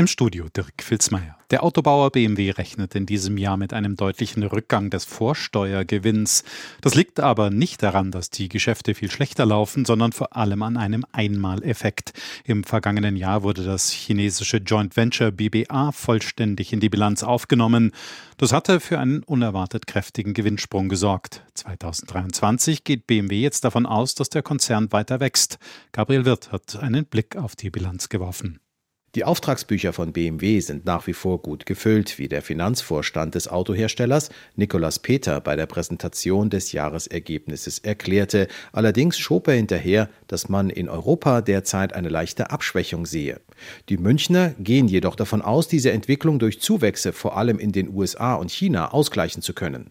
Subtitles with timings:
[0.00, 1.36] Im Studio Dirk Filzmeier.
[1.50, 6.42] Der Autobauer BMW rechnet in diesem Jahr mit einem deutlichen Rückgang des Vorsteuergewinns.
[6.80, 10.78] Das liegt aber nicht daran, dass die Geschäfte viel schlechter laufen, sondern vor allem an
[10.78, 12.14] einem Einmaleffekt.
[12.44, 17.92] Im vergangenen Jahr wurde das chinesische Joint Venture BBA vollständig in die Bilanz aufgenommen.
[18.38, 21.44] Das hatte für einen unerwartet kräftigen Gewinnsprung gesorgt.
[21.52, 25.58] 2023 geht BMW jetzt davon aus, dass der Konzern weiter wächst.
[25.92, 28.60] Gabriel Wirth hat einen Blick auf die Bilanz geworfen.
[29.16, 34.30] Die Auftragsbücher von BMW sind nach wie vor gut gefüllt, wie der Finanzvorstand des Autoherstellers
[34.54, 38.46] Nicolas Peter bei der Präsentation des Jahresergebnisses erklärte.
[38.70, 43.40] Allerdings schob er hinterher, dass man in Europa derzeit eine leichte Abschwächung sehe.
[43.88, 48.34] Die Münchner gehen jedoch davon aus, diese Entwicklung durch Zuwächse vor allem in den USA
[48.34, 49.90] und China ausgleichen zu können.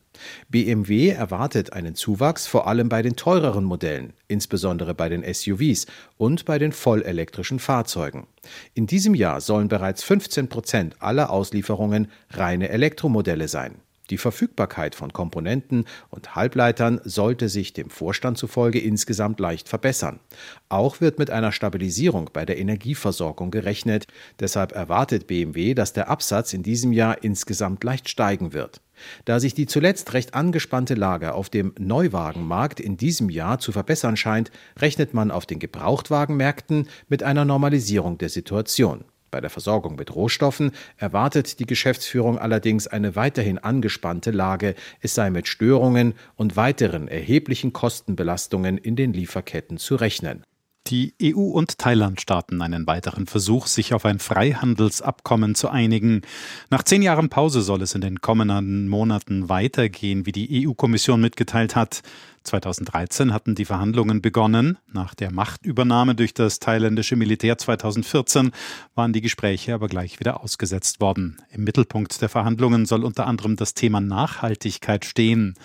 [0.50, 6.46] BMW erwartet einen Zuwachs vor allem bei den teureren Modellen, insbesondere bei den SUVs und
[6.46, 8.28] bei den vollelektrischen Fahrzeugen.
[8.74, 13.76] In diesem Jahr sollen bereits 15 Prozent aller Auslieferungen reine Elektromodelle sein.
[14.10, 20.20] Die Verfügbarkeit von Komponenten und Halbleitern sollte sich dem Vorstand zufolge insgesamt leicht verbessern.
[20.68, 24.08] Auch wird mit einer Stabilisierung bei der Energieversorgung gerechnet.
[24.40, 28.82] Deshalb erwartet BMW, dass der Absatz in diesem Jahr insgesamt leicht steigen wird.
[29.26, 34.18] Da sich die zuletzt recht angespannte Lage auf dem Neuwagenmarkt in diesem Jahr zu verbessern
[34.18, 39.06] scheint, rechnet man auf den Gebrauchtwagenmärkten mit einer Normalisierung der Situation.
[39.32, 45.30] Bei der Versorgung mit Rohstoffen erwartet die Geschäftsführung allerdings eine weiterhin angespannte Lage, es sei
[45.30, 50.44] mit Störungen und weiteren erheblichen Kostenbelastungen in den Lieferketten zu rechnen.
[50.88, 56.24] Die EU und Thailand starten einen weiteren Versuch, sich auf ein Freihandelsabkommen zu einigen.
[56.72, 61.76] Nach zehn Jahren Pause soll es in den kommenden Monaten weitergehen, wie die EU-Kommission mitgeteilt
[61.76, 62.02] hat.
[62.44, 64.78] 2013 hatten die Verhandlungen begonnen.
[64.92, 68.52] Nach der Machtübernahme durch das thailändische Militär 2014
[68.96, 71.42] waren die Gespräche aber gleich wieder ausgesetzt worden.
[71.52, 75.56] Im Mittelpunkt der Verhandlungen soll unter anderem das Thema Nachhaltigkeit stehen.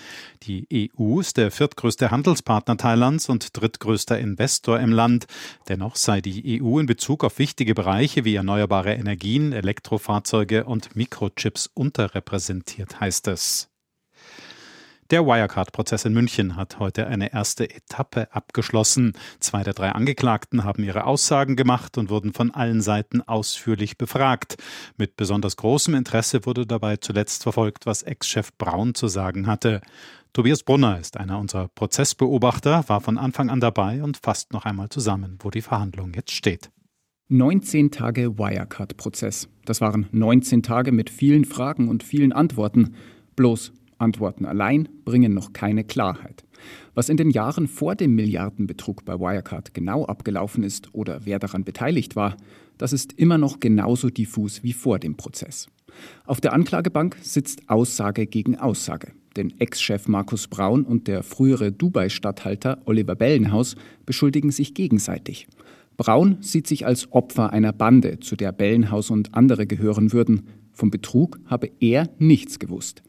[0.42, 5.26] Die EU ist der viertgrößte Handelspartner Thailands und drittgrößter Investor im Land.
[5.68, 11.70] Dennoch sei die EU in Bezug auf wichtige Bereiche wie erneuerbare Energien, Elektrofahrzeuge und Mikrochips
[11.74, 13.73] unterrepräsentiert, heißt es.
[15.10, 19.12] Der Wirecard-Prozess in München hat heute eine erste Etappe abgeschlossen.
[19.38, 24.56] Zwei der drei Angeklagten haben ihre Aussagen gemacht und wurden von allen Seiten ausführlich befragt.
[24.96, 29.82] Mit besonders großem Interesse wurde dabei zuletzt verfolgt, was Ex-Chef Braun zu sagen hatte.
[30.32, 34.88] Tobias Brunner ist einer unserer Prozessbeobachter, war von Anfang an dabei und fasst noch einmal
[34.88, 36.70] zusammen, wo die Verhandlung jetzt steht.
[37.28, 39.48] 19 Tage Wirecard-Prozess.
[39.66, 42.94] Das waren 19 Tage mit vielen Fragen und vielen Antworten.
[43.36, 43.72] Bloß
[44.04, 46.44] Antworten allein bringen noch keine Klarheit.
[46.94, 51.64] Was in den Jahren vor dem Milliardenbetrug bei Wirecard genau abgelaufen ist oder wer daran
[51.64, 52.36] beteiligt war,
[52.78, 55.68] das ist immer noch genauso diffus wie vor dem Prozess.
[56.24, 59.12] Auf der Anklagebank sitzt Aussage gegen Aussage.
[59.36, 63.74] Denn Ex-Chef Markus Braun und der frühere Dubai-Statthalter Oliver Bellenhaus
[64.06, 65.48] beschuldigen sich gegenseitig.
[65.96, 70.48] Braun sieht sich als Opfer einer Bande, zu der Bellenhaus und andere gehören würden.
[70.72, 73.02] Vom Betrug habe er nichts gewusst.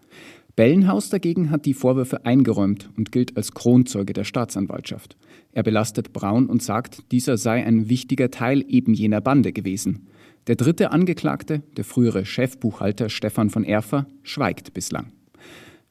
[0.55, 5.17] Bellenhaus dagegen hat die Vorwürfe eingeräumt und gilt als Kronzeuge der Staatsanwaltschaft.
[5.51, 10.07] Er belastet Braun und sagt, dieser sei ein wichtiger Teil eben jener Bande gewesen.
[10.47, 15.11] Der dritte Angeklagte, der frühere Chefbuchhalter Stefan von Erfer, schweigt bislang.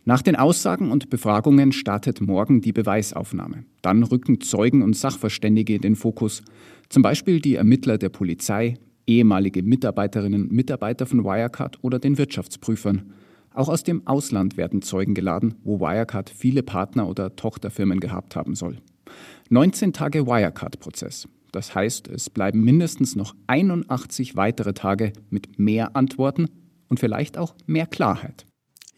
[0.07, 3.65] Nach den Aussagen und Befragungen startet morgen die Beweisaufnahme.
[3.83, 6.43] Dann rücken Zeugen und Sachverständige in den Fokus.
[6.89, 8.77] Zum Beispiel die Ermittler der Polizei,
[9.07, 13.13] ehemalige Mitarbeiterinnen und Mitarbeiter von Wirecard oder den Wirtschaftsprüfern.
[13.55, 18.57] Auch aus dem Ausland werden Zeugen geladen, wo Wirecard viele Partner oder Tochterfirmen gehabt haben
[18.57, 18.79] soll.
[19.49, 21.29] 19 Tage Wirecard-Prozess.
[21.53, 26.49] Das heißt, es bleiben mindestens noch 81 weitere Tage mit mehr Antworten
[26.89, 28.45] und vielleicht auch mehr Klarheit.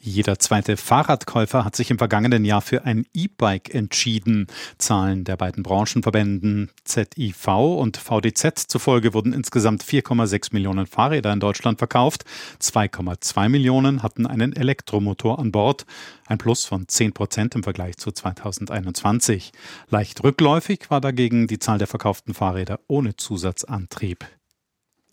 [0.06, 4.46] Jeder zweite Fahrradkäufer hat sich im vergangenen Jahr für ein E-Bike entschieden.
[4.78, 11.78] Zahlen der beiden Branchenverbänden ZIV und VDZ zufolge wurden insgesamt 4,6 Millionen Fahrräder in Deutschland
[11.78, 12.24] verkauft.
[12.62, 15.86] 2,2 Millionen hatten einen Elektromotor an Bord.
[16.26, 19.50] Ein Plus von 10 Prozent im Vergleich zu 2021.
[19.90, 24.24] Leicht rückläufig war dagegen die Zahl der verkauften Fahrräder ohne Zusatzantrieb.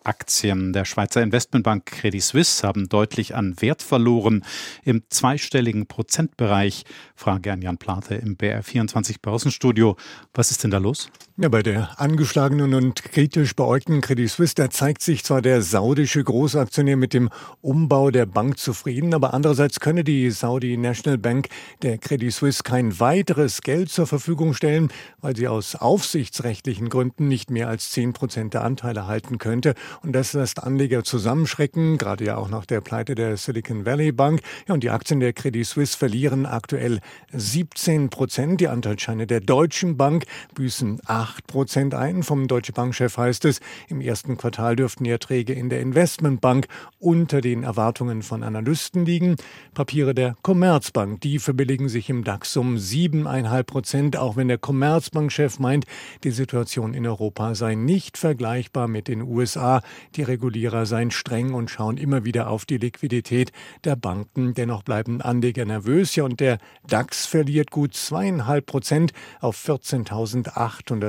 [0.03, 4.43] Aktien der Schweizer Investmentbank Credit Suisse haben deutlich an Wert verloren
[4.83, 6.83] im zweistelligen Prozentbereich.
[7.15, 9.95] Frage an Jan Plate im BR24 Börsenstudio.
[10.33, 11.09] Was ist denn da los?
[11.35, 16.23] Ja, bei der angeschlagenen und kritisch beäugten Credit Suisse, da zeigt sich zwar der saudische
[16.23, 21.47] Großaktionär mit dem Umbau der Bank zufrieden, aber andererseits könne die Saudi National Bank
[21.81, 24.89] der Credit Suisse kein weiteres Geld zur Verfügung stellen,
[25.21, 29.73] weil sie aus aufsichtsrechtlichen Gründen nicht mehr als 10 Prozent der Anteile halten könnte.
[30.03, 34.41] Und das lässt Anleger zusammenschrecken, gerade ja auch nach der Pleite der Silicon Valley Bank.
[34.67, 36.99] Ja, und die Aktien der Credit Suisse verlieren aktuell
[37.31, 38.61] 17 Prozent.
[38.61, 42.23] Die Anteilsscheine der Deutschen Bank büßen 8 Prozent ein.
[42.23, 46.67] Vom Deutsche Bankchef heißt es, im ersten Quartal dürften die Erträge in der Investmentbank
[46.99, 49.35] unter den Erwartungen von Analysten liegen.
[49.73, 55.59] Papiere der Commerzbank, die verbilligen sich im DAX um 7,5 Prozent, auch wenn der Commerzbankchef
[55.59, 55.85] meint,
[56.23, 59.81] die Situation in Europa sei nicht vergleichbar mit den USA.
[60.15, 63.51] Die Regulierer seien streng und schauen immer wieder auf die Liquidität
[63.83, 64.53] der Banken.
[64.53, 66.15] Dennoch bleiben Anleger nervös.
[66.15, 69.57] Ja, und der DAX verliert gut zweieinhalb Prozent auf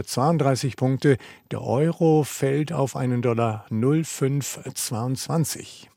[0.04, 1.16] 14.832 Punkte.
[1.50, 5.88] Der Euro fällt auf einen Dollar 0,522.